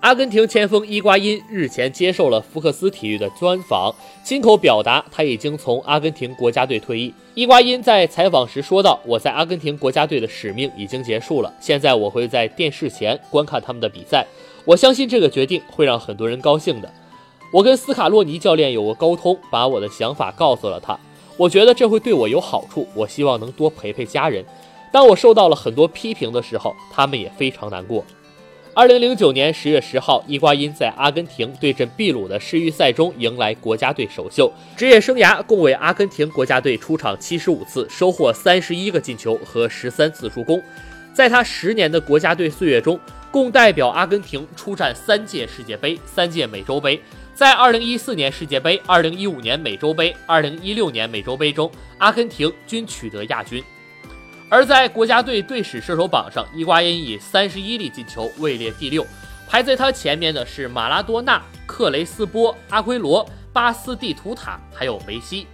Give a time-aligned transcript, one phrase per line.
[0.00, 3.94] 阿根廷前锋伊瓜因日前接受了福克斯体育的专访，
[4.24, 7.12] 亲口表达他已经从阿根廷国家队退役。
[7.34, 14.26] 伊瓜因在采访时说道：“我在阿根廷国家队的使命已经结束了，现在我会在电视前观看他们的比赛。
[14.64, 16.90] 我相信这个决定会让很多人高兴的。
[17.52, 20.98] 我跟斯卡洛尼教练有过沟通，把我的想法告诉了他。
[21.36, 22.88] 我觉得这会对我有好处。
[22.94, 24.42] 我希望能多陪陪家人。
[24.90, 28.02] 当我受到了很多批评的时候，他们也非常难过。”
[28.72, 34.50] 二零零九年十月十号，伊瓜因在阿根廷对阵秘鲁的世预赛中迎来国家队首秀。
[34.76, 40.62] 职业生涯共为阿根廷国家队出场七十五次，收获三十一个进球和十三次助攻。
[41.12, 42.98] 在他十年的国家队岁月中，
[43.32, 47.00] 共代表阿根廷出战三届世界杯、三届美洲杯。
[47.34, 51.68] 在二零一四年世界杯、二零一五年美洲杯、二零一六年美洲杯中，
[51.98, 53.62] 阿根廷均取得亚军。
[54.50, 59.06] 而在国家队队史射手榜上，伊瓜因以三十一粒进球位列第六，
[59.46, 65.46] 排在他前面的是马拉多纳、克雷斯波、阿圭罗、巴斯蒂图塔，还有梅西。